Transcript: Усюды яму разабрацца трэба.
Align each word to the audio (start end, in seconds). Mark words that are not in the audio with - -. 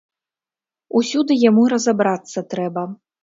Усюды 0.99 1.37
яму 1.49 1.67
разабрацца 1.75 2.45
трэба. 2.55 2.87